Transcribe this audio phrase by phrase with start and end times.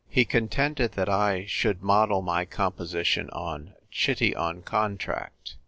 [0.09, 5.57] He contended that I should model my composition on Chitiy on Contract.